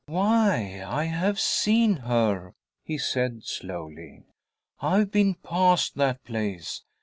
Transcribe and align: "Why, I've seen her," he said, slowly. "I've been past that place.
"Why, 0.07 0.83
I've 0.83 1.39
seen 1.39 1.97
her," 1.97 2.55
he 2.83 2.97
said, 2.97 3.43
slowly. 3.43 4.23
"I've 4.79 5.11
been 5.11 5.35
past 5.35 5.93
that 5.97 6.23
place. 6.23 6.81